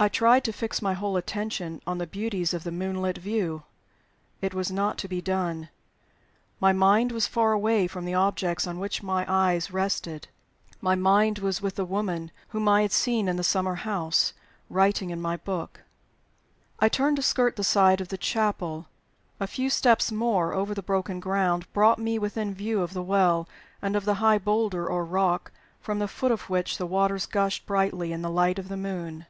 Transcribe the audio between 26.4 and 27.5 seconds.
which the waters